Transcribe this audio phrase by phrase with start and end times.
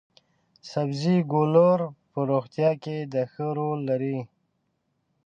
[0.71, 1.79] سبزي ګولور
[2.11, 4.19] په روغتیا کې د ښه رول لري.